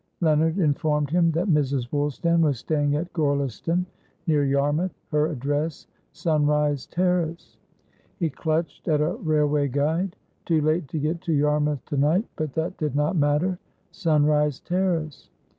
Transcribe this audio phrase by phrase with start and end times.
[0.19, 1.91] Leonard informed him that Mrs.
[1.91, 3.85] Woolstan was staying at Gorleston,
[4.25, 7.57] near Yarmouth, her address "Sunrise Terrace."
[8.17, 10.15] He clutched at a railway guide.
[10.43, 13.59] Too late to get to Yarmouth to night, but that did not matter.
[13.91, 15.29] "Sunrise Terrace!"